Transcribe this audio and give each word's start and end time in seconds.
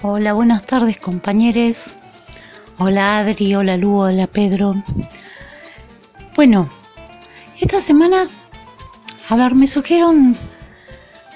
Hola, 0.00 0.32
buenas 0.32 0.64
tardes 0.64 0.96
compañeros. 1.00 1.96
Hola 2.78 3.18
Adri, 3.18 3.56
hola 3.56 3.76
Lu, 3.76 3.98
hola 3.98 4.28
Pedro. 4.28 4.80
Bueno, 6.36 6.68
esta 7.60 7.80
semana, 7.80 8.28
a 9.28 9.34
ver, 9.34 9.56
me 9.56 9.66
surgieron, 9.66 10.36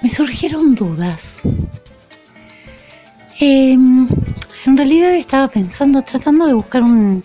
me 0.00 0.08
surgieron 0.08 0.76
dudas. 0.76 1.42
Em, 3.40 4.06
en 4.64 4.76
realidad 4.76 5.12
estaba 5.12 5.48
pensando, 5.48 6.00
tratando 6.02 6.46
de 6.46 6.52
buscar 6.54 6.82
un, 6.82 7.24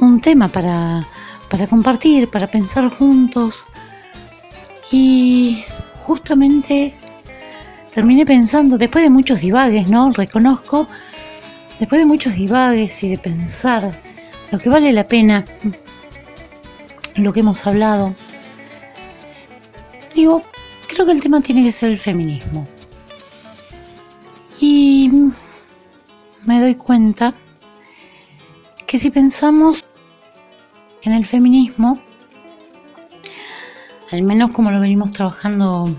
un 0.00 0.20
tema 0.20 0.48
para, 0.48 1.08
para 1.48 1.66
compartir, 1.66 2.28
para 2.28 2.46
pensar 2.46 2.90
juntos. 2.90 3.64
Y 4.92 5.64
justamente 6.04 6.94
terminé 7.98 8.24
pensando, 8.24 8.78
después 8.78 9.02
de 9.02 9.10
muchos 9.10 9.40
divagues, 9.40 9.90
¿no? 9.90 10.12
Reconozco, 10.12 10.86
después 11.80 11.98
de 12.00 12.06
muchos 12.06 12.32
divagues 12.34 13.02
y 13.02 13.08
de 13.08 13.18
pensar 13.18 14.00
lo 14.52 14.60
que 14.60 14.68
vale 14.68 14.92
la 14.92 15.08
pena, 15.08 15.44
lo 17.16 17.32
que 17.32 17.40
hemos 17.40 17.66
hablado, 17.66 18.14
digo, 20.14 20.42
creo 20.86 21.06
que 21.06 21.10
el 21.10 21.20
tema 21.20 21.40
tiene 21.40 21.64
que 21.64 21.72
ser 21.72 21.88
el 21.88 21.98
feminismo. 21.98 22.68
Y 24.60 25.10
me 26.44 26.60
doy 26.60 26.76
cuenta 26.76 27.34
que 28.86 28.96
si 28.96 29.10
pensamos 29.10 29.84
en 31.02 31.14
el 31.14 31.26
feminismo, 31.26 31.98
al 34.12 34.22
menos 34.22 34.52
como 34.52 34.70
lo 34.70 34.78
venimos 34.78 35.10
trabajando 35.10 35.92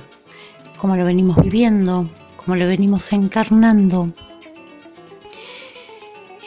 como 0.79 0.95
lo 0.95 1.05
venimos 1.05 1.37
viviendo, 1.37 2.09
como 2.37 2.55
lo 2.55 2.65
venimos 2.65 3.11
encarnando. 3.11 4.11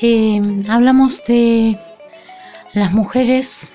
Eh, 0.01 0.41
hablamos 0.69 1.23
de 1.25 1.79
las 2.73 2.93
mujeres 2.93 3.71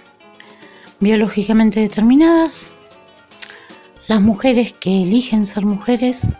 biológicamente 1.00 1.80
determinadas, 1.80 2.72
las 4.08 4.22
mujeres 4.22 4.74
que 4.74 5.04
eligen 5.04 5.46
ser 5.46 5.66
mujeres 5.66 6.36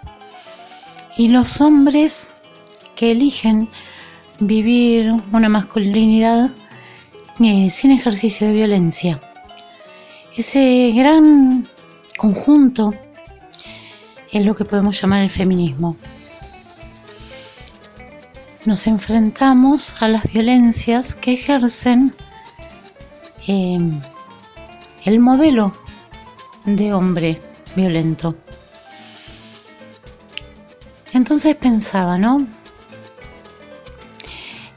y 1.16 1.30
los 1.30 1.62
hombres 1.62 2.30
que 2.96 3.12
eligen 3.12 3.70
vivir 4.40 5.14
una 5.32 5.48
masculinidad 5.48 6.50
eh, 7.40 7.70
sin 7.70 7.92
ejercicio 7.92 8.48
de 8.48 8.54
violencia. 8.54 9.22
Ese 10.36 10.92
gran 10.96 11.68
conjunto 12.18 12.94
es 14.32 14.46
lo 14.46 14.56
que 14.56 14.66
podemos 14.66 15.00
llamar 15.02 15.22
el 15.22 15.30
feminismo. 15.30 15.96
Nos 18.66 18.86
enfrentamos 18.88 19.96
a 20.02 20.08
las 20.08 20.24
violencias 20.24 21.16
que 21.16 21.34
ejercen 21.34 22.14
em, 23.48 24.02
el 25.06 25.20
modelo 25.20 25.72
de 26.66 26.94
hombre 26.94 27.42
violento. 27.76 28.36
Entonces 31.14 31.56
pensaba, 31.56 32.18
¿no? 32.18 32.46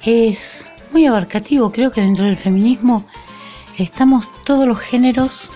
Es 0.03 0.71
muy 0.93 1.07
abarcativo, 1.07 1.73
creo 1.73 1.91
que 1.91 2.01
dentro 2.01 2.25
del 2.25 2.37
feminismo 2.37 3.05
estamos 3.77 4.31
todos 4.45 4.67
los 4.67 4.79
géneros, 4.79 5.51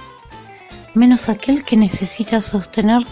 menos 0.94 1.28
aquel 1.28 1.64
que 1.64 1.76
necesita 1.76 2.40
sostener 2.40 3.06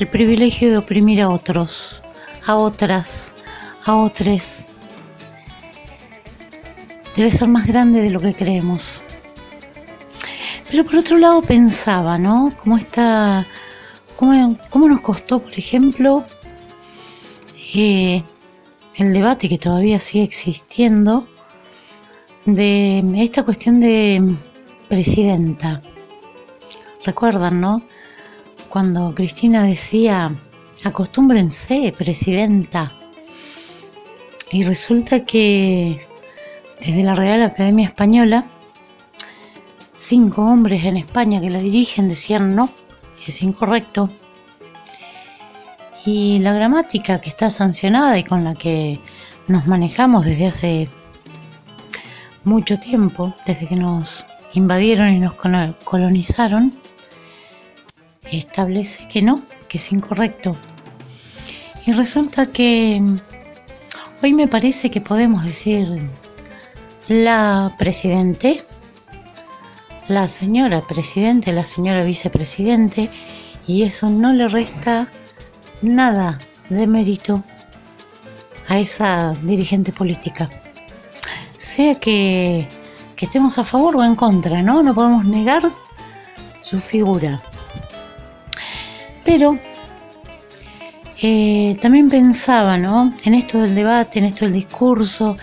el 0.00 0.08
privilegio 0.08 0.70
de 0.70 0.78
oprimir 0.78 1.20
a 1.20 1.28
otros, 1.28 2.02
a 2.46 2.56
otras, 2.56 3.34
a 3.84 3.96
otros. 3.96 4.64
Debe 7.14 7.30
ser 7.30 7.48
más 7.48 7.66
grande 7.66 8.00
de 8.00 8.10
lo 8.10 8.18
que 8.18 8.34
creemos. 8.34 9.02
Pero 10.70 10.84
por 10.84 10.96
otro 10.96 11.18
lado 11.18 11.42
pensaba, 11.42 12.16
¿no? 12.16 12.50
¿Cómo 12.62 12.78
está, 12.78 13.46
cómo, 14.16 14.56
cómo 14.70 14.88
nos 14.88 15.02
costó, 15.02 15.40
por 15.40 15.52
ejemplo, 15.52 16.24
eh, 17.74 18.22
el 18.94 19.12
debate 19.12 19.50
que 19.50 19.58
todavía 19.58 19.98
sigue 19.98 20.24
existiendo 20.24 21.28
de 22.46 23.04
esta 23.16 23.42
cuestión 23.42 23.80
de 23.80 24.34
presidenta? 24.88 25.82
Recuerdan, 27.04 27.60
¿no? 27.60 27.82
Cuando 28.70 29.12
Cristina 29.14 29.64
decía, 29.64 30.32
acostúmbrense, 30.84 31.92
presidenta. 31.98 32.92
Y 34.52 34.62
resulta 34.62 35.24
que 35.24 36.06
desde 36.80 37.02
la 37.02 37.14
Real 37.14 37.42
Academia 37.42 37.88
Española, 37.88 38.44
cinco 39.96 40.42
hombres 40.42 40.84
en 40.84 40.96
España 40.96 41.40
que 41.40 41.50
la 41.50 41.58
dirigen 41.58 42.08
decían 42.08 42.54
no, 42.54 42.70
es 43.26 43.42
incorrecto. 43.42 44.08
Y 46.06 46.38
la 46.38 46.54
gramática 46.54 47.20
que 47.20 47.28
está 47.28 47.50
sancionada 47.50 48.18
y 48.18 48.24
con 48.24 48.44
la 48.44 48.54
que 48.54 49.00
nos 49.48 49.66
manejamos 49.66 50.24
desde 50.24 50.46
hace 50.46 50.88
mucho 52.44 52.78
tiempo, 52.78 53.34
desde 53.46 53.66
que 53.66 53.76
nos 53.76 54.24
invadieron 54.54 55.08
y 55.10 55.18
nos 55.18 55.34
colonizaron, 55.34 56.72
establece 58.38 59.06
que 59.08 59.22
no, 59.22 59.42
que 59.68 59.78
es 59.78 59.92
incorrecto. 59.92 60.56
Y 61.86 61.92
resulta 61.92 62.46
que 62.46 63.02
hoy 64.22 64.32
me 64.32 64.48
parece 64.48 64.90
que 64.90 65.00
podemos 65.00 65.44
decir 65.44 65.88
la 67.08 67.74
presidente, 67.78 68.64
la 70.08 70.28
señora 70.28 70.80
presidente, 70.82 71.52
la 71.52 71.64
señora 71.64 72.04
vicepresidente, 72.04 73.10
y 73.66 73.82
eso 73.82 74.10
no 74.10 74.32
le 74.32 74.48
resta 74.48 75.08
nada 75.82 76.38
de 76.68 76.86
mérito 76.86 77.42
a 78.68 78.78
esa 78.78 79.34
dirigente 79.42 79.92
política. 79.92 80.48
Sea 81.56 81.96
que, 81.96 82.68
que 83.16 83.26
estemos 83.26 83.58
a 83.58 83.64
favor 83.64 83.96
o 83.96 84.04
en 84.04 84.14
contra, 84.14 84.62
¿no? 84.62 84.82
No 84.82 84.94
podemos 84.94 85.24
negar 85.24 85.62
su 86.62 86.78
figura. 86.78 87.42
Pero 89.24 89.58
eh, 91.22 91.76
también 91.80 92.08
pensaba 92.08 92.78
¿no? 92.78 93.14
en 93.24 93.34
esto 93.34 93.60
del 93.60 93.74
debate, 93.74 94.18
en 94.18 94.24
esto 94.26 94.46
del 94.46 94.54
discurso. 94.54 95.36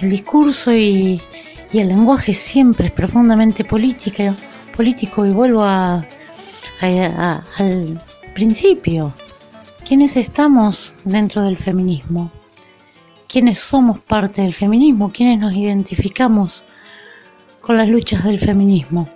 El 0.00 0.10
discurso 0.10 0.74
y, 0.74 1.20
el 1.72 1.88
lenguaje 1.88 2.32
siempre 2.32 2.86
es 2.86 2.92
profundamente 2.92 3.64
político, 3.64 4.34
político 4.74 5.26
y 5.26 5.30
vuelvo 5.30 5.62
al 5.62 6.06
principio. 8.34 9.12
¿Quiénes 9.86 10.16
estamos 10.16 10.94
dentro 11.04 11.44
del 11.44 11.56
feminismo? 11.56 12.32
¿Quiénes 13.28 13.58
somos 13.58 14.00
parte 14.00 14.42
del 14.42 14.54
feminismo? 14.54 15.12
¿Quiénes 15.12 15.38
nos 15.38 15.54
identificamos 15.54 16.64
con 17.60 17.76
las 17.76 17.88
luchas 17.88 18.24
del 18.24 18.38
feminismo? 18.38 19.06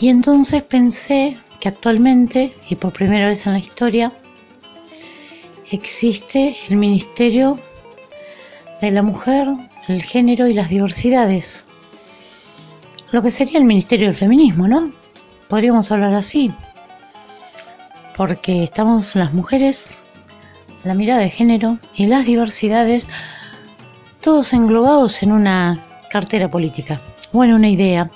Y 0.00 0.08
entonces 0.08 0.62
pensé 0.62 1.36
que 1.60 1.68
actualmente, 1.68 2.52
y 2.68 2.74
por 2.74 2.92
primera 2.92 3.28
vez 3.28 3.46
en 3.46 3.52
la 3.52 3.58
historia, 3.58 4.12
existe 5.70 6.56
el 6.68 6.76
Ministerio 6.76 7.58
de 8.80 8.90
la 8.90 9.02
Mujer, 9.02 9.48
el 9.88 10.02
Género 10.02 10.46
y 10.46 10.54
las 10.54 10.68
Diversidades. 10.68 11.64
Lo 13.12 13.22
que 13.22 13.30
sería 13.30 13.58
el 13.58 13.64
Ministerio 13.64 14.08
del 14.08 14.16
Feminismo, 14.16 14.66
¿no? 14.66 14.90
Podríamos 15.48 15.90
hablar 15.92 16.14
así. 16.14 16.52
Porque 18.16 18.64
estamos 18.64 19.14
las 19.14 19.32
mujeres, 19.32 20.02
la 20.84 20.94
mirada 20.94 21.20
de 21.20 21.30
género 21.30 21.78
y 21.94 22.06
las 22.06 22.24
diversidades, 22.24 23.08
todos 24.20 24.52
englobados 24.52 25.22
en 25.22 25.32
una 25.32 25.84
cartera 26.10 26.48
política 26.48 27.00
o 27.32 27.42
en 27.42 27.54
una 27.54 27.68
idea 27.68 28.10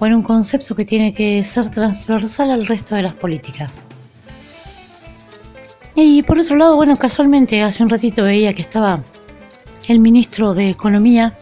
o 0.00 0.06
en 0.06 0.14
un 0.14 0.22
concepto 0.22 0.74
que 0.74 0.84
tiene 0.84 1.12
que 1.12 1.44
ser 1.44 1.70
transversal 1.70 2.50
al 2.50 2.66
resto 2.66 2.94
de 2.96 3.02
las 3.02 3.12
políticas. 3.12 3.84
Y 5.94 6.22
por 6.22 6.38
otro 6.38 6.56
lado, 6.56 6.76
bueno, 6.76 6.96
casualmente 6.96 7.62
hace 7.62 7.82
un 7.82 7.90
ratito 7.90 8.24
veía 8.24 8.54
que 8.54 8.62
estaba 8.62 9.02
el 9.88 10.00
ministro 10.00 10.54
de 10.54 10.70
Economía 10.70 11.36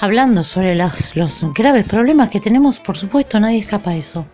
hablando 0.00 0.42
sobre 0.42 0.74
los 0.74 1.44
graves 1.54 1.88
problemas 1.88 2.28
que 2.28 2.40
tenemos, 2.40 2.78
por 2.78 2.98
supuesto, 2.98 3.40
nadie 3.40 3.60
escapa 3.60 3.92
de 3.92 3.98
eso. 3.98 4.26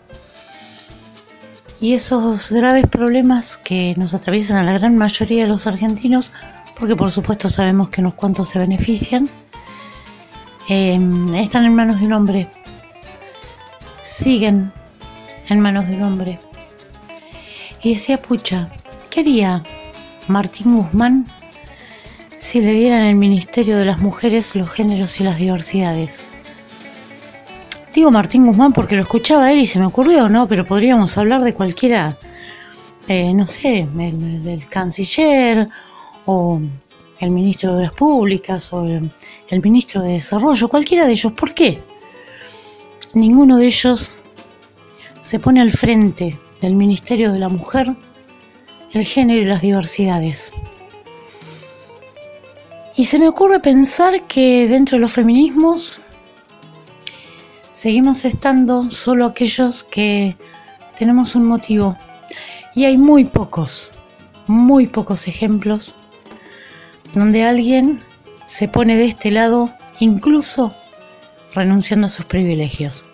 Y 1.81 1.93
esos 1.93 2.50
graves 2.50 2.87
problemas 2.88 3.56
que 3.56 3.94
nos 3.96 4.14
atraviesan 4.14 4.56
a 4.56 4.64
la 4.64 4.73
gran 4.73 4.96
mayoría 4.96 5.44
de 5.44 5.50
los 5.50 5.69
argentinos, 5.69 6.32
porque 6.76 6.96
por 6.96 7.12
supuesto 7.12 7.49
sabemos 7.49 7.91
que 7.91 8.00
unos 8.00 8.14
cuantos 8.14 8.49
se 8.49 8.58
benefician, 8.58 9.29
eh, 10.69 10.99
están 11.34 11.64
en 11.64 11.75
manos 11.75 12.00
de 12.00 12.06
un 12.06 12.14
hombre 12.14 12.49
siguen 14.08 14.72
en 15.49 15.60
manos 15.60 15.87
del 15.87 16.02
hombre. 16.02 16.38
Y 17.82 17.94
decía, 17.94 18.20
pucha, 18.20 18.70
¿qué 19.10 19.20
haría 19.20 19.62
Martín 20.28 20.76
Guzmán 20.76 21.26
si 22.37 22.60
le 22.60 22.72
dieran 22.72 23.05
el 23.05 23.16
Ministerio 23.16 23.76
de 23.76 23.84
las 23.84 24.00
Mujeres, 24.00 24.56
los 24.56 24.70
Géneros 24.70 25.20
y 25.20 25.25
las 25.25 25.37
Diversidades? 25.37 26.26
Digo 27.94 28.10
Martín 28.10 28.46
Guzmán 28.46 28.72
porque 28.72 28.96
lo 28.96 29.02
escuchaba 29.02 29.52
él 29.52 29.58
y 29.58 29.66
se 29.66 29.78
me 29.78 29.87
ocurrió, 29.87 30.28
¿no? 30.28 30.49
Pero 30.49 30.66
podríamos 30.66 31.16
hablar 31.19 31.43
de 31.43 31.52
cualquiera, 31.52 32.19
eh, 33.08 33.32
no 33.34 33.46
sé, 33.46 33.87
el, 33.99 34.66
canciller 34.70 35.69
o 36.25 36.60
el 37.20 37.31
ministro 37.31 37.75
de 37.75 37.84
las 37.84 37.93
Públicas 37.93 38.72
o 38.72 38.87
el 38.87 39.62
ministro 39.62 40.02
de 40.02 40.12
Desarrollo, 40.12 40.69
cualquiera 40.69 41.06
de 41.06 41.12
ellos. 41.12 41.32
¿Por 41.32 41.52
qué? 41.52 41.82
Ninguno 43.19 43.56
de 43.56 43.67
ellos 43.67 44.15
se 45.20 45.41
pone 45.41 45.61
al 45.61 45.73
frente 45.73 46.38
del 46.61 46.76
Ministerio 46.76 47.32
de 47.32 47.41
la 47.41 47.49
Mujer, 47.49 47.97
el 48.93 49.05
género 49.05 49.43
y 49.43 49.44
las 49.44 49.61
diversidades. 49.61 50.53
Y 52.97 53.06
se 53.06 53.19
me 53.19 53.26
ocurre 53.26 53.59
pensar 53.59 54.23
que 54.29 54.69
dentro 54.69 54.99
de 54.99 55.00
los 55.00 55.11
feminismos 55.11 56.00
seguimos 57.73 58.25
estando 58.25 58.88
solo 58.93 59.26
aquellos 59.26 59.82
que 59.82 60.37
tenemos 60.97 61.35
un 61.35 61.44
motivo. 61.44 61.97
Y 62.76 62.85
hay 62.85 62.99
muy 62.99 63.25
pocos, 63.25 63.91
muy 64.47 64.87
pocos 64.87 65.26
ejemplos 65.26 65.97
donde 67.15 67.43
alguien 67.43 68.00
se 68.44 68.69
pone 68.69 68.94
de 68.94 69.06
este 69.06 69.32
lado 69.32 69.75
incluso 69.99 70.73
renunciando 71.55 72.06
a 72.06 72.11
sus 72.11 72.25
privilegios. 72.25 73.05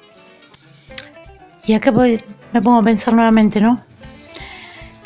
Y 1.67 1.75
acá 1.75 1.93
me 1.93 2.63
pongo 2.63 2.79
a 2.79 2.83
pensar 2.83 3.15
nuevamente, 3.15 3.61
¿no? 3.61 3.81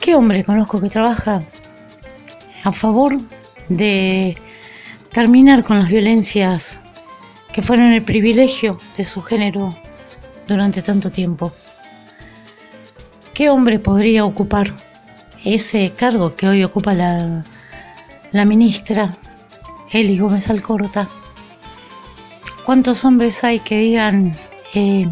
¿Qué 0.01 0.15
hombre 0.15 0.45
conozco 0.45 0.81
que 0.81 0.89
trabaja 0.89 1.43
a 2.65 2.73
favor 2.73 3.19
de 3.69 4.37
terminar 5.13 5.65
con 5.65 5.79
las 5.79 5.89
violencias 5.89 6.81
que 7.53 7.63
fueron 7.63 7.93
el 7.93 8.03
privilegio 8.03 8.79
de 8.97 9.05
su 9.05 9.23
género 9.23 9.77
durante 10.47 10.83
tanto 10.83 11.11
tiempo? 11.11 11.53
¿Qué 13.35 13.51
hombre 13.51 13.79
podría 13.79 14.25
ocupar 14.25 14.73
ese 15.45 15.93
cargo 15.97 16.35
que 16.35 16.49
hoy 16.49 16.65
ocupa 16.65 16.93
la, 16.95 17.45
la 18.33 18.45
ministra 18.45 19.13
Eli 19.93 20.19
Gómez 20.19 20.51
Alcorta? 20.51 21.09
¿Cuántos 22.69 23.07
hombres 23.07 23.45
hay 23.45 23.61
que 23.61 23.79
digan, 23.79 24.37
eh, 24.75 25.09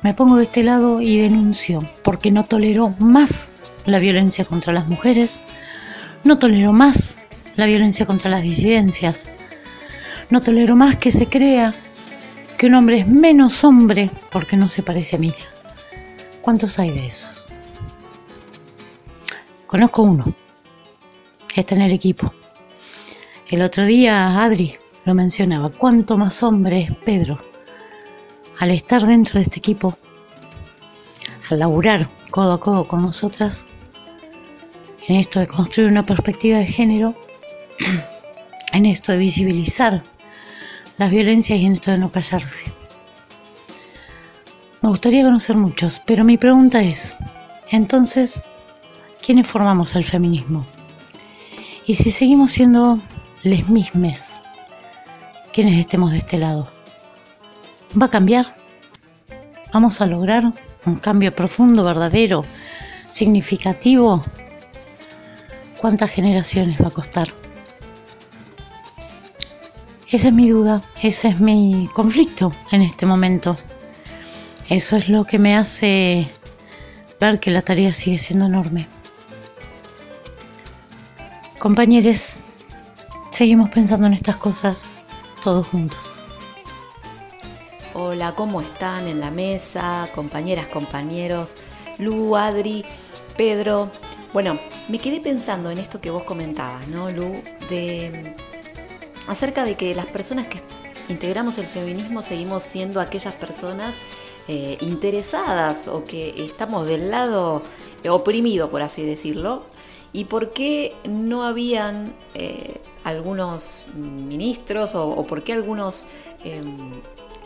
me 0.00 0.14
pongo 0.14 0.36
de 0.36 0.44
este 0.44 0.62
lado 0.62 1.02
y 1.02 1.18
denuncio 1.18 1.86
porque 2.02 2.30
no 2.30 2.46
tolero 2.46 2.94
más 2.98 3.52
la 3.84 3.98
violencia 3.98 4.46
contra 4.46 4.72
las 4.72 4.88
mujeres, 4.88 5.42
no 6.24 6.38
tolero 6.38 6.72
más 6.72 7.18
la 7.56 7.66
violencia 7.66 8.06
contra 8.06 8.30
las 8.30 8.40
disidencias, 8.40 9.28
no 10.30 10.40
tolero 10.40 10.74
más 10.74 10.96
que 10.96 11.10
se 11.10 11.28
crea 11.28 11.74
que 12.56 12.68
un 12.68 12.76
hombre 12.76 13.00
es 13.00 13.06
menos 13.06 13.62
hombre 13.62 14.10
porque 14.32 14.56
no 14.56 14.70
se 14.70 14.82
parece 14.82 15.16
a 15.16 15.18
mí. 15.18 15.34
¿Cuántos 16.40 16.78
hay 16.78 16.92
de 16.92 17.04
esos? 17.04 17.44
Conozco 19.66 20.00
uno. 20.00 20.34
Está 21.54 21.74
en 21.74 21.82
el 21.82 21.92
equipo. 21.92 22.32
El 23.50 23.60
otro 23.60 23.84
día 23.84 24.42
Adri 24.42 24.78
lo 25.04 25.14
mencionaba. 25.14 25.70
¿Cuánto 25.70 26.16
más 26.16 26.42
hombre 26.42 26.82
es 26.82 26.96
Pedro? 27.04 27.40
al 28.58 28.70
estar 28.70 29.02
dentro 29.02 29.38
de 29.38 29.42
este 29.42 29.58
equipo, 29.58 29.96
al 31.50 31.58
laburar 31.58 32.08
codo 32.30 32.54
a 32.54 32.60
codo 32.60 32.86
con 32.86 33.02
nosotras, 33.02 33.66
en 35.06 35.16
esto 35.16 35.40
de 35.40 35.46
construir 35.46 35.90
una 35.90 36.06
perspectiva 36.06 36.58
de 36.58 36.66
género, 36.66 37.14
en 38.72 38.86
esto 38.86 39.12
de 39.12 39.18
visibilizar 39.18 40.02
las 40.96 41.10
violencias 41.10 41.58
y 41.58 41.66
en 41.66 41.72
esto 41.72 41.90
de 41.90 41.98
no 41.98 42.10
callarse. 42.10 42.72
Me 44.80 44.88
gustaría 44.88 45.24
conocer 45.24 45.56
muchos, 45.56 46.00
pero 46.04 46.24
mi 46.24 46.36
pregunta 46.36 46.82
es, 46.82 47.14
entonces, 47.70 48.42
¿quiénes 49.24 49.46
formamos 49.46 49.94
el 49.96 50.04
feminismo? 50.04 50.64
Y 51.86 51.96
si 51.96 52.10
seguimos 52.10 52.52
siendo 52.52 52.98
les 53.42 53.68
mismes, 53.68 54.33
quienes 55.54 55.78
estemos 55.78 56.10
de 56.10 56.18
este 56.18 56.36
lado. 56.36 56.68
¿Va 58.00 58.06
a 58.06 58.10
cambiar? 58.10 58.56
¿Vamos 59.72 60.00
a 60.00 60.06
lograr 60.06 60.52
un 60.84 60.96
cambio 60.96 61.32
profundo, 61.32 61.84
verdadero, 61.84 62.44
significativo? 63.12 64.20
¿Cuántas 65.80 66.10
generaciones 66.10 66.80
va 66.82 66.88
a 66.88 66.90
costar? 66.90 67.28
Esa 70.10 70.28
es 70.28 70.34
mi 70.34 70.48
duda, 70.50 70.82
ese 71.00 71.28
es 71.28 71.38
mi 71.38 71.88
conflicto 71.94 72.52
en 72.72 72.82
este 72.82 73.06
momento. 73.06 73.56
Eso 74.68 74.96
es 74.96 75.08
lo 75.08 75.24
que 75.24 75.38
me 75.38 75.56
hace 75.56 76.32
ver 77.20 77.38
que 77.38 77.52
la 77.52 77.62
tarea 77.62 77.92
sigue 77.92 78.18
siendo 78.18 78.46
enorme. 78.46 78.88
Compañeros, 81.60 82.38
seguimos 83.30 83.70
pensando 83.70 84.08
en 84.08 84.14
estas 84.14 84.36
cosas 84.36 84.93
todos 85.44 85.66
juntos. 85.66 85.98
Hola, 87.92 88.34
¿cómo 88.34 88.62
están 88.62 89.06
en 89.06 89.20
la 89.20 89.30
mesa? 89.30 90.08
Compañeras, 90.14 90.68
compañeros, 90.68 91.58
Lu, 91.98 92.34
Adri, 92.34 92.84
Pedro. 93.36 93.90
Bueno, 94.32 94.58
me 94.88 94.98
quedé 94.98 95.20
pensando 95.20 95.70
en 95.70 95.78
esto 95.78 96.00
que 96.00 96.10
vos 96.10 96.24
comentabas, 96.24 96.88
¿no, 96.88 97.10
Lu? 97.10 97.42
De 97.68 98.34
acerca 99.28 99.64
de 99.64 99.76
que 99.76 99.94
las 99.94 100.06
personas 100.06 100.46
que 100.48 100.60
integramos 101.10 101.58
el 101.58 101.66
feminismo 101.66 102.22
seguimos 102.22 102.62
siendo 102.62 102.98
aquellas 102.98 103.34
personas 103.34 103.96
eh, 104.48 104.78
interesadas 104.80 105.88
o 105.88 106.04
que 106.04 106.42
estamos 106.42 106.86
del 106.86 107.10
lado 107.10 107.62
oprimido, 108.08 108.70
por 108.70 108.80
así 108.80 109.04
decirlo, 109.04 109.62
y 110.12 110.24
por 110.24 110.54
qué 110.54 110.96
no 111.04 111.44
habían 111.44 112.14
eh, 112.34 112.80
algunos 113.04 113.84
ministros 113.94 114.94
o, 114.94 115.22
por 115.24 115.44
qué 115.44 115.52
algunos 115.52 116.06
em, 116.42 117.00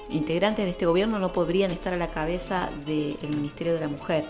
integrantes 0.08 0.64
de 0.64 0.70
este 0.70 0.86
gobierno 0.86 1.18
no 1.18 1.32
podrían 1.32 1.70
estar 1.70 1.92
a 1.92 1.96
la 1.96 2.06
cabeza 2.06 2.70
del 2.86 3.28
Ministerio 3.28 3.74
de 3.74 3.80
la 3.80 3.88
Mujer. 3.88 4.24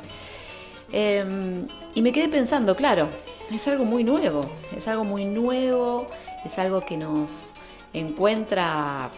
Em, 0.91 1.69
y 1.95 2.03
me 2.03 2.13
quedé 2.13 2.29
pensando, 2.29 2.75
claro, 2.75 3.09
es 3.53 3.69
algo 3.69 3.85
muy 3.85 4.05
nuevo, 4.05 4.51
es 4.77 4.89
algo 4.89 5.05
muy 5.05 5.27
nuevo, 5.27 6.09
es 6.45 6.59
algo 6.59 6.81
que 6.85 6.97
nos 6.97 7.55
encuentra 7.93 9.11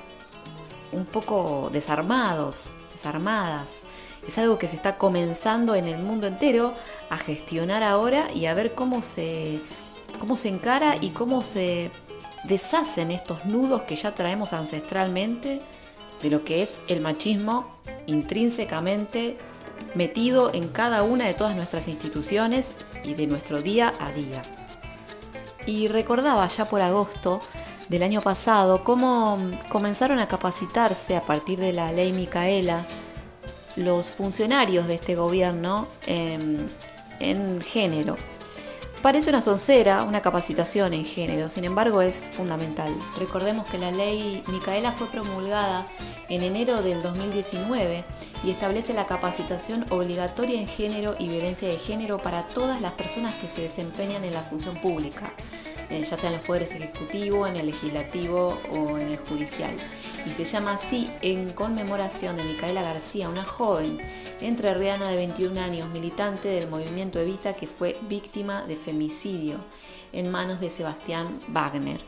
un 0.92 1.04
poco 1.04 1.70
desarmados, 1.72 2.72
desarmadas. 2.92 3.82
Es 4.26 4.36
algo 4.38 4.58
que 4.58 4.68
se 4.68 4.76
está 4.76 4.98
comenzando 4.98 5.74
en 5.74 5.86
el 5.86 6.02
mundo 6.02 6.26
entero 6.26 6.74
a 7.08 7.16
gestionar 7.16 7.82
ahora 7.82 8.28
y 8.34 8.46
a 8.46 8.54
ver 8.54 8.74
cómo 8.74 9.00
se, 9.00 9.60
cómo 10.18 10.36
se 10.36 10.48
encara 10.48 10.96
y 11.00 11.10
cómo 11.10 11.42
se 11.42 11.90
deshacen 12.44 13.10
estos 13.10 13.44
nudos 13.44 13.82
que 13.82 13.96
ya 13.96 14.14
traemos 14.14 14.52
ancestralmente 14.52 15.60
de 16.22 16.30
lo 16.30 16.44
que 16.44 16.62
es 16.62 16.78
el 16.88 17.00
machismo 17.00 17.76
intrínsecamente 18.06 19.38
metido 19.94 20.50
en 20.54 20.68
cada 20.68 21.02
una 21.02 21.26
de 21.26 21.34
todas 21.34 21.56
nuestras 21.56 21.88
instituciones 21.88 22.74
y 23.02 23.14
de 23.14 23.26
nuestro 23.26 23.62
día 23.62 23.92
a 23.98 24.12
día. 24.12 24.42
Y 25.66 25.88
recordaba 25.88 26.46
ya 26.48 26.64
por 26.66 26.80
agosto 26.80 27.40
del 27.88 28.02
año 28.02 28.20
pasado 28.20 28.84
cómo 28.84 29.38
comenzaron 29.68 30.18
a 30.20 30.28
capacitarse 30.28 31.16
a 31.16 31.24
partir 31.24 31.58
de 31.58 31.72
la 31.72 31.92
ley 31.92 32.12
Micaela 32.12 32.86
los 33.76 34.12
funcionarios 34.12 34.86
de 34.86 34.94
este 34.94 35.14
gobierno 35.14 35.88
en, 36.06 36.70
en 37.18 37.60
género 37.60 38.16
Parece 39.02 39.30
una 39.30 39.40
soncera, 39.40 40.02
una 40.02 40.20
capacitación 40.20 40.92
en 40.92 41.06
género, 41.06 41.48
sin 41.48 41.64
embargo 41.64 42.02
es 42.02 42.28
fundamental. 42.32 42.94
Recordemos 43.18 43.66
que 43.66 43.78
la 43.78 43.90
ley 43.90 44.42
Micaela 44.48 44.92
fue 44.92 45.06
promulgada 45.06 45.86
en 46.28 46.42
enero 46.42 46.82
del 46.82 47.02
2019 47.02 48.04
y 48.44 48.50
establece 48.50 48.92
la 48.92 49.06
capacitación 49.06 49.86
obligatoria 49.88 50.60
en 50.60 50.68
género 50.68 51.16
y 51.18 51.28
violencia 51.28 51.66
de 51.66 51.78
género 51.78 52.20
para 52.20 52.42
todas 52.42 52.82
las 52.82 52.92
personas 52.92 53.34
que 53.36 53.48
se 53.48 53.62
desempeñan 53.62 54.22
en 54.22 54.34
la 54.34 54.42
función 54.42 54.76
pública. 54.82 55.32
Eh, 55.90 56.04
ya 56.08 56.16
sea 56.16 56.30
en 56.30 56.36
los 56.36 56.44
poderes 56.44 56.72
ejecutivo, 56.74 57.48
en 57.48 57.56
el 57.56 57.66
legislativo 57.66 58.60
o 58.70 58.96
en 58.96 59.08
el 59.08 59.16
judicial. 59.18 59.72
Y 60.24 60.30
se 60.30 60.44
llama 60.44 60.74
así 60.74 61.10
en 61.20 61.50
conmemoración 61.50 62.36
de 62.36 62.44
Micaela 62.44 62.82
García, 62.82 63.28
una 63.28 63.44
joven 63.44 63.98
entrerriana 64.40 65.08
de 65.08 65.16
21 65.16 65.60
años, 65.60 65.88
militante 65.88 66.48
del 66.48 66.68
movimiento 66.68 67.18
Evita 67.18 67.54
que 67.54 67.66
fue 67.66 67.98
víctima 68.08 68.62
de 68.62 68.76
femicidio 68.76 69.56
en 70.12 70.30
manos 70.30 70.60
de 70.60 70.70
Sebastián 70.70 71.40
Wagner. 71.48 72.00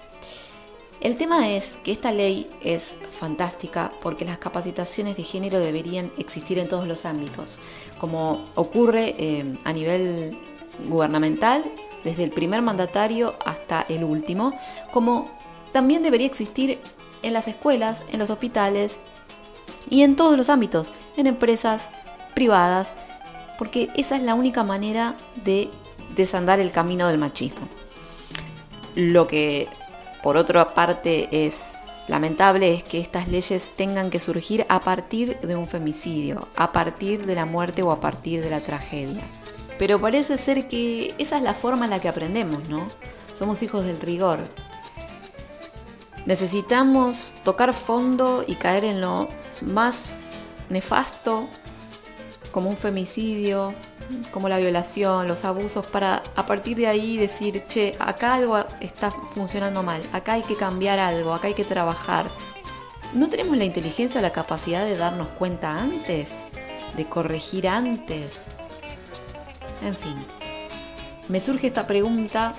El 1.01 1.17
tema 1.17 1.51
es 1.51 1.79
que 1.83 1.91
esta 1.91 2.13
ley 2.13 2.49
es 2.63 2.97
fantástica 3.11 3.91
porque 4.01 4.25
las 4.25 4.39
capacitaciones 4.39 5.17
de 5.17 5.25
género 5.25 5.59
deberían 5.59 6.13
existir 6.19 6.61
en 6.61 6.69
todos 6.69 6.87
los 6.87 7.05
ámbitos, 7.05 7.59
como 7.99 8.49
ocurre 8.55 9.17
eh, 9.19 9.59
a 9.65 9.73
nivel 9.73 10.39
gubernamental 10.89 11.65
desde 12.05 12.25
el 12.25 12.31
primer 12.31 12.63
mandatario 12.63 13.35
hasta 13.45 13.85
el 13.89 14.05
último, 14.05 14.55
como 14.91 15.29
también 15.73 16.03
debería 16.03 16.27
existir 16.27 16.79
en 17.23 17.33
las 17.33 17.49
escuelas, 17.49 18.05
en 18.13 18.19
los 18.19 18.31
hospitales 18.31 19.01
y 19.89 20.03
en 20.03 20.17
todos 20.17 20.37
los 20.37 20.49
ámbitos, 20.49 20.93
en 21.17 21.27
empresas 21.27 21.91
privadas, 22.35 22.95
porque 23.59 23.91
esa 23.97 24.17
es 24.17 24.23
la 24.23 24.35
única 24.35 24.65
manera 24.65 25.17
de 25.45 25.71
desandar 26.15 26.61
el 26.61 26.73
camino 26.73 27.09
del 27.09 27.19
machismo. 27.19 27.69
Lo 28.95 29.27
que 29.27 29.69
por 30.23 30.37
otra 30.37 30.75
parte 30.75 31.29
es 31.47 32.03
lamentable 32.09 32.75
es 32.75 32.85
que 32.85 33.01
estas 33.01 33.29
leyes 33.29 33.71
tengan 33.77 34.11
que 34.11 34.21
surgir 34.21 34.67
a 34.69 34.81
partir 34.81 35.39
de 35.41 35.57
un 35.57 35.67
femicidio, 35.67 36.49
a 36.57 36.73
partir 36.73 37.25
de 37.27 37.35
la 37.35 37.47
muerte 37.47 37.83
o 37.83 37.91
a 37.91 38.01
partir 38.01 38.43
de 38.43 38.51
la 38.51 38.61
tragedia. 38.61 39.23
Pero 39.83 40.01
parece 40.01 40.39
ser 40.39 40.69
que 40.69 41.13
esa 41.19 41.39
es 41.39 41.43
la 41.43 41.55
forma 41.55 41.87
en 41.87 41.91
la 41.91 42.01
que 42.01 42.09
aprendemos, 42.09 42.69
¿no? 42.69 42.87
Somos 43.33 43.65
hijos 43.65 43.85
del 43.85 44.01
rigor. 44.01 44.39
Necesitamos 46.25 47.35
tocar 47.43 47.75
fondo 47.75 48.45
y 48.47 48.55
caer 48.55 48.85
en 48.85 49.01
lo 49.01 49.29
más 49.61 50.13
nefasto, 50.69 51.49
como 52.53 52.71
un 52.71 52.77
femicidio, 52.77 53.75
como 54.31 54.49
la 54.49 54.59
violación, 54.59 55.27
los 55.27 55.45
abusos, 55.45 55.85
para 55.85 56.23
a 56.37 56.47
partir 56.47 56.77
de 56.77 56.87
ahí 56.87 57.17
decir, 57.17 57.65
che, 57.67 57.97
acá 57.99 58.35
algo 58.35 58.65
está 58.79 59.11
funcionando 59.11 59.83
mal, 59.83 60.01
acá 60.13 60.35
hay 60.35 60.43
que 60.43 60.55
cambiar 60.55 61.01
algo, 61.01 61.35
acá 61.35 61.49
hay 61.49 61.55
que 61.55 61.65
trabajar. 61.65 62.31
¿No 63.15 63.29
tenemos 63.29 63.57
la 63.57 63.65
inteligencia 63.65 64.23
la 64.23 64.31
capacidad 64.31 64.85
de 64.85 64.97
darnos 64.97 65.31
cuenta 65.31 65.77
antes? 65.77 66.51
¿De 66.97 67.05
corregir 67.07 67.67
antes? 67.67 68.53
En 69.85 69.97
fin, 69.97 70.15
me 71.29 71.41
surge 71.41 71.67
esta 71.67 71.87
pregunta, 71.87 72.55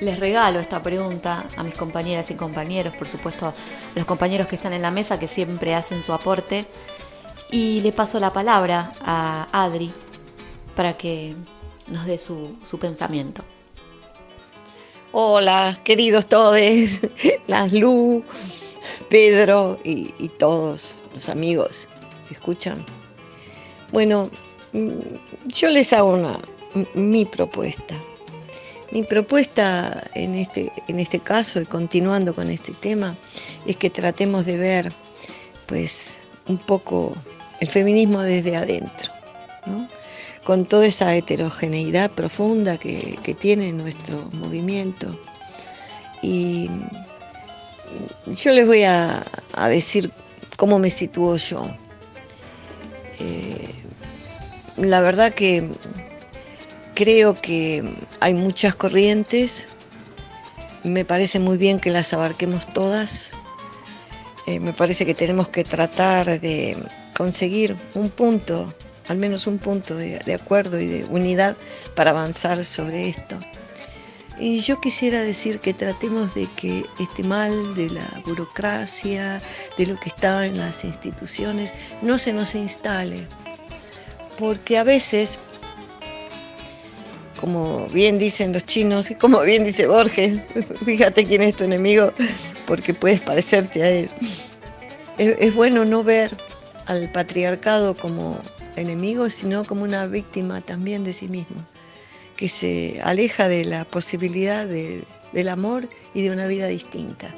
les 0.00 0.18
regalo 0.18 0.58
esta 0.58 0.82
pregunta 0.82 1.44
a 1.56 1.62
mis 1.62 1.74
compañeras 1.74 2.30
y 2.30 2.34
compañeros, 2.34 2.94
por 2.96 3.08
supuesto 3.08 3.52
los 3.94 4.04
compañeros 4.06 4.48
que 4.48 4.56
están 4.56 4.72
en 4.72 4.82
la 4.82 4.90
mesa 4.90 5.18
que 5.18 5.28
siempre 5.28 5.74
hacen 5.74 6.02
su 6.02 6.12
aporte, 6.12 6.66
y 7.50 7.82
le 7.82 7.92
paso 7.92 8.18
la 8.18 8.32
palabra 8.32 8.94
a 9.04 9.46
Adri 9.52 9.92
para 10.74 10.96
que 10.96 11.36
nos 11.88 12.06
dé 12.06 12.16
su, 12.16 12.56
pensamiento. 12.80 13.44
Hola, 15.12 15.78
queridos 15.84 16.26
todos, 16.26 16.56
las 17.46 17.72
Lu, 17.72 18.24
Pedro 19.10 19.78
y, 19.84 20.28
todos 20.38 21.00
los 21.12 21.28
amigos 21.28 21.88
escuchan. 22.30 22.86
Bueno, 23.92 24.30
yo 24.72 25.70
les 25.70 25.92
hago 25.92 26.40
mi 26.94 27.24
propuesta. 27.24 27.94
Mi 28.90 29.04
propuesta 29.04 30.04
en 30.14 30.34
este, 30.34 30.70
en 30.86 30.98
este 30.98 31.18
caso, 31.18 31.60
y 31.60 31.64
continuando 31.64 32.34
con 32.34 32.50
este 32.50 32.72
tema, 32.72 33.16
es 33.66 33.76
que 33.76 33.88
tratemos 33.88 34.44
de 34.44 34.58
ver 34.58 34.92
pues 35.66 36.20
un 36.46 36.58
poco 36.58 37.14
el 37.60 37.68
feminismo 37.68 38.20
desde 38.20 38.56
adentro. 38.56 39.10
con 40.44 40.64
toda 40.64 40.86
esa 40.86 41.14
heterogeneidad 41.14 42.10
profunda 42.10 42.76
que, 42.76 43.36
tiene 43.40 43.72
nuestro 43.72 44.28
movimiento. 44.32 45.18
Y 46.20 46.68
yo 48.26 48.52
les 48.52 48.66
voy 48.66 48.82
a, 48.82 49.24
decir 49.68 50.10
cómo 50.56 50.78
me 50.78 50.90
sitúo 50.90 51.36
yo. 51.36 51.66
Eh, 53.20 53.81
la 54.76 55.00
verdad 55.00 55.32
que 55.32 55.68
creo 56.94 57.34
que 57.34 57.82
hay 58.20 58.34
muchas 58.34 58.74
corrientes, 58.74 59.68
me 60.84 61.04
parece 61.04 61.38
muy 61.38 61.56
bien 61.56 61.78
que 61.78 61.90
las 61.90 62.12
abarquemos 62.12 62.72
todas, 62.72 63.32
eh, 64.46 64.60
me 64.60 64.72
parece 64.72 65.06
que 65.06 65.14
tenemos 65.14 65.48
que 65.48 65.64
tratar 65.64 66.40
de 66.40 66.76
conseguir 67.14 67.76
un 67.94 68.10
punto 68.10 68.74
al 69.08 69.18
menos 69.18 69.46
un 69.46 69.58
punto 69.58 69.94
de, 69.96 70.34
acuerdo 70.34 70.80
y 70.80 70.86
de 70.86 71.04
unidad 71.04 71.56
para 71.94 72.10
avanzar 72.10 72.64
sobre 72.64 73.08
esto. 73.08 73.38
Y 74.38 74.60
yo 74.60 74.80
quisiera 74.80 75.20
decir 75.20 75.60
que 75.60 75.74
tratemos 75.74 76.34
de 76.34 76.48
que 76.56 76.86
este 76.98 77.22
mal 77.22 77.74
de 77.74 77.90
la 77.90 78.22
burocracia, 78.24 79.42
de 79.76 79.86
lo 79.86 80.00
que 80.00 80.08
está 80.08 80.46
en 80.46 80.56
las 80.56 80.84
instituciones, 80.84 81.74
no 82.00 82.18
se 82.18 82.32
nos 82.32 82.54
instale. 82.54 83.28
Porque 84.42 84.76
a 84.76 84.82
veces, 84.82 85.38
como 87.40 87.86
bien 87.90 88.18
dicen 88.18 88.52
los 88.52 88.66
chinos 88.66 89.12
como 89.20 89.40
bien 89.42 89.62
dice 89.62 89.86
Borges, 89.86 90.40
fíjate 90.84 91.24
quién 91.24 91.42
es 91.42 91.54
tu 91.54 91.62
enemigo 91.62 92.12
porque 92.66 92.92
puedes 92.92 93.20
parecerte 93.20 93.84
a 93.84 93.90
él. 93.90 94.10
es 95.16 95.54
bueno 95.54 95.84
no 95.84 96.02
ver 96.02 96.36
al 96.86 97.12
patriarcado 97.12 97.94
como 97.94 98.36
enemigo, 98.74 99.30
sino 99.30 99.64
como 99.64 99.84
una 99.84 100.08
víctima 100.08 100.60
también 100.60 101.04
de 101.04 101.12
sí 101.12 101.28
mismo, 101.28 101.64
que 102.34 102.48
se 102.48 103.00
aleja 103.04 103.46
de 103.46 103.64
la 103.64 103.84
posibilidad 103.84 104.66
del 104.66 105.48
amor 105.48 105.88
y 106.14 106.22
de 106.22 106.32
una 106.32 106.48
vida 106.48 106.66
distinta, 106.66 107.32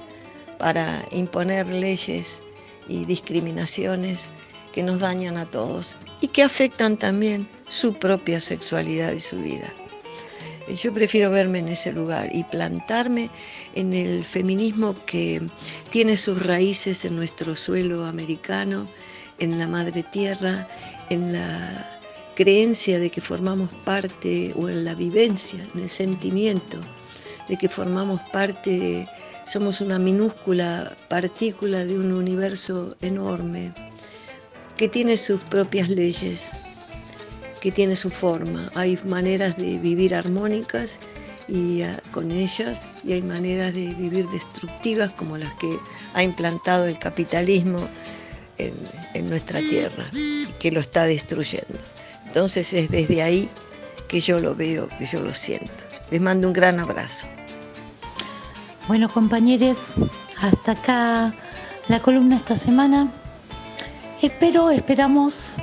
para 0.56 1.04
imponer 1.10 1.66
leyes 1.66 2.42
y 2.88 3.04
discriminaciones 3.04 4.32
que 4.74 4.82
nos 4.82 4.98
dañan 4.98 5.36
a 5.36 5.46
todos 5.46 5.96
y 6.20 6.28
que 6.28 6.42
afectan 6.42 6.96
también 6.96 7.48
su 7.68 7.94
propia 7.94 8.40
sexualidad 8.40 9.12
y 9.12 9.20
su 9.20 9.38
vida. 9.38 9.72
Yo 10.82 10.92
prefiero 10.92 11.30
verme 11.30 11.58
en 11.58 11.68
ese 11.68 11.92
lugar 11.92 12.30
y 12.32 12.42
plantarme 12.44 13.30
en 13.74 13.92
el 13.92 14.24
feminismo 14.24 14.96
que 15.04 15.42
tiene 15.90 16.16
sus 16.16 16.42
raíces 16.42 17.04
en 17.04 17.16
nuestro 17.16 17.54
suelo 17.54 18.06
americano, 18.06 18.88
en 19.38 19.58
la 19.58 19.68
madre 19.68 20.02
tierra 20.02 20.66
en 21.10 21.32
la 21.32 22.00
creencia 22.34 22.98
de 22.98 23.10
que 23.10 23.20
formamos 23.20 23.70
parte 23.84 24.52
o 24.56 24.68
en 24.68 24.84
la 24.84 24.94
vivencia, 24.94 25.64
en 25.74 25.82
el 25.82 25.90
sentimiento 25.90 26.80
de 27.48 27.56
que 27.56 27.68
formamos 27.68 28.20
parte, 28.32 29.06
somos 29.44 29.80
una 29.80 29.98
minúscula 29.98 30.96
partícula 31.08 31.84
de 31.84 31.98
un 31.98 32.12
universo 32.12 32.96
enorme 33.02 33.72
que 34.76 34.88
tiene 34.88 35.16
sus 35.16 35.42
propias 35.44 35.88
leyes, 35.88 36.56
que 37.60 37.72
tiene 37.72 37.96
su 37.96 38.10
forma. 38.10 38.70
Hay 38.74 38.98
maneras 39.04 39.56
de 39.56 39.78
vivir 39.78 40.14
armónicas 40.14 41.00
y 41.48 41.82
ah, 41.82 42.00
con 42.10 42.30
ellas 42.30 42.86
y 43.04 43.12
hay 43.12 43.22
maneras 43.22 43.74
de 43.74 43.94
vivir 43.94 44.28
destructivas 44.28 45.10
como 45.10 45.36
las 45.36 45.52
que 45.54 45.78
ha 46.14 46.22
implantado 46.22 46.86
el 46.86 46.98
capitalismo 46.98 47.88
en, 48.58 49.28
nuestra 49.28 49.60
tierra 49.60 50.04
y 50.12 50.46
que 50.58 50.70
lo 50.70 50.80
está 50.80 51.04
destruyendo. 51.04 51.78
Entonces 52.26 52.72
es 52.72 52.90
desde 52.90 53.22
ahí 53.22 53.48
que 54.08 54.20
yo 54.20 54.40
lo 54.40 54.54
veo, 54.54 54.88
que 54.98 55.06
yo 55.06 55.20
lo 55.20 55.32
siento. 55.32 55.72
Les 56.10 56.20
mando 56.20 56.48
un 56.48 56.52
gran 56.52 56.78
abrazo. 56.78 57.26
Bueno, 58.86 59.08
compañeros, 59.08 59.94
hasta 60.38 60.72
acá 60.72 61.34
la 61.88 62.02
columna 62.02 62.36
esta 62.36 62.56
semana. 62.56 63.12
Espero, 64.24 64.70
esperamos 64.70 65.54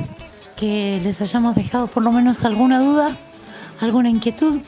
que 0.56 1.00
les 1.02 1.20
hayamos 1.20 1.56
dejado 1.56 1.88
por 1.88 2.04
lo 2.04 2.12
menos 2.12 2.46
alguna 2.46 2.80
duda, 2.80 3.18
alguna 3.80 4.08
inquietud, 4.08 4.62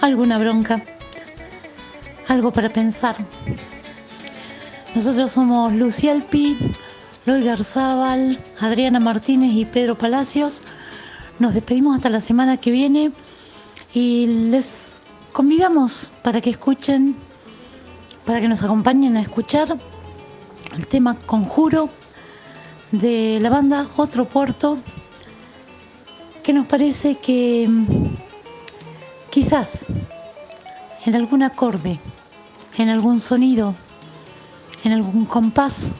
alguna 0.00 0.36
bronca, 0.36 0.82
algo 2.26 2.52
para 2.52 2.70
pensar. 2.70 3.14
Nosotros 4.96 5.30
somos 5.30 5.72
Lucialpi, 5.72 6.58
Loy 7.24 7.44
Garzábal, 7.44 8.36
Adriana 8.58 8.98
Martínez 8.98 9.52
y 9.52 9.64
Pedro 9.64 9.96
Palacios. 9.96 10.62
Nos 11.38 11.54
despedimos 11.54 11.94
hasta 11.94 12.10
la 12.10 12.20
semana 12.20 12.56
que 12.56 12.72
viene 12.72 13.12
y 13.92 14.26
les 14.50 14.96
convidamos 15.32 16.10
para 16.24 16.40
que 16.40 16.50
escuchen, 16.50 17.14
para 18.26 18.40
que 18.40 18.48
nos 18.48 18.64
acompañen 18.64 19.16
a 19.16 19.22
escuchar 19.22 19.78
el 20.76 20.86
tema 20.88 21.16
Conjuro 21.26 21.90
de 23.00 23.40
la 23.40 23.50
banda 23.50 23.88
Otro 23.96 24.24
Puerto, 24.24 24.78
que 26.44 26.52
nos 26.52 26.66
parece 26.66 27.16
que 27.16 27.68
quizás 29.30 29.86
en 31.04 31.14
algún 31.16 31.42
acorde, 31.42 31.98
en 32.78 32.88
algún 32.88 33.18
sonido, 33.18 33.74
en 34.84 34.92
algún 34.92 35.26
compás, 35.26 35.90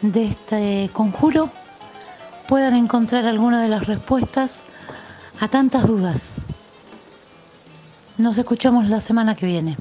de 0.00 0.26
este 0.26 0.90
conjuro 0.92 1.50
puedan 2.48 2.74
encontrar 2.76 3.26
alguna 3.26 3.60
de 3.60 3.68
las 3.68 3.86
respuestas 3.86 4.62
a 5.40 5.48
tantas 5.48 5.86
dudas. 5.86 6.34
Nos 8.16 8.38
escuchamos 8.38 8.88
la 8.88 9.00
semana 9.00 9.34
que 9.34 9.46
viene. 9.46 9.76